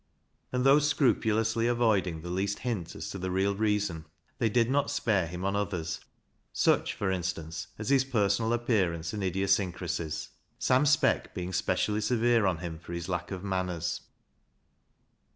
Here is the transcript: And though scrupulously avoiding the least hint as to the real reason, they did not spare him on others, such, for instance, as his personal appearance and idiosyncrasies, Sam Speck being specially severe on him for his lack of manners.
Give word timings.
And 0.51 0.63
though 0.63 0.79
scrupulously 0.79 1.67
avoiding 1.67 2.23
the 2.23 2.31
least 2.31 2.57
hint 2.61 2.95
as 2.95 3.07
to 3.11 3.19
the 3.19 3.29
real 3.29 3.53
reason, 3.53 4.05
they 4.39 4.49
did 4.49 4.67
not 4.67 4.89
spare 4.89 5.27
him 5.27 5.45
on 5.45 5.55
others, 5.55 5.99
such, 6.51 6.95
for 6.95 7.11
instance, 7.11 7.67
as 7.77 7.89
his 7.91 8.03
personal 8.03 8.51
appearance 8.51 9.13
and 9.13 9.23
idiosyncrasies, 9.23 10.29
Sam 10.57 10.87
Speck 10.87 11.35
being 11.35 11.53
specially 11.53 12.01
severe 12.01 12.47
on 12.47 12.57
him 12.57 12.79
for 12.79 12.93
his 12.93 13.07
lack 13.09 13.29
of 13.29 13.43
manners. 13.43 14.01